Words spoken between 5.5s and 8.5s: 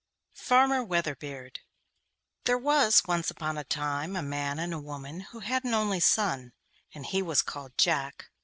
an only son, and he was called Jack.